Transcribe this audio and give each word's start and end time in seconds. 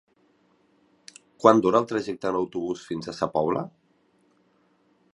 Quant 1.43 1.61
dura 1.65 1.81
el 1.83 1.87
trajecte 1.93 2.31
en 2.31 2.41
autobús 2.41 2.89
fins 2.89 3.11
a 3.13 3.17
Sa 3.21 3.31
Pobla? 3.39 3.67